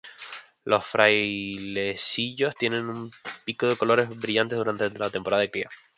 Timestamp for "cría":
5.51-5.69